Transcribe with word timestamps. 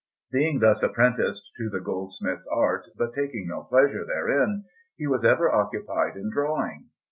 Being 0.31 0.57
thus 0.61 0.81
apprenticed 0.81 1.43
to 1.57 1.69
the 1.69 1.79
goldsmith's 1.79 2.47
art, 2.51 2.87
but 2.97 3.13
taking 3.13 3.47
no 3.49 3.61
pleasure 3.65 4.03
therein, 4.03 4.63
he 4.97 5.05
was 5.05 5.23
ever 5.23 5.51
occupied 5.53 6.15
in 6.17 6.31
drawing. 6.31 6.89